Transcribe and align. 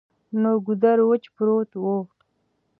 نو 0.41 0.51
ګودر 0.65 0.97
وچ 1.09 1.23
پروت 1.35 1.71
وو 1.81 1.95
ـ 2.05 2.07